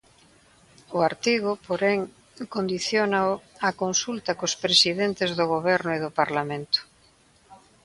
O 0.97 0.99
artigo, 1.09 1.51
porén, 1.67 1.99
condiciónao 2.55 3.31
á 3.67 3.69
consulta 3.81 4.37
cos 4.39 4.53
presidentes 4.63 5.29
do 5.37 5.45
Goberno 5.53 5.89
e 5.93 5.99
do 6.05 6.09
Parlamento. 6.21 6.79